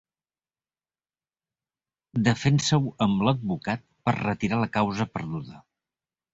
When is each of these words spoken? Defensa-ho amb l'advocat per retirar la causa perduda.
Defensa-ho 2.29 2.95
amb 3.09 3.23
l'advocat 3.29 3.87
per 4.09 4.17
retirar 4.25 4.63
la 4.65 4.73
causa 4.81 5.11
perduda. 5.15 5.65